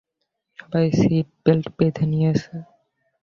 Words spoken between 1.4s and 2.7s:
Belt বেঁধে নিয়েছে।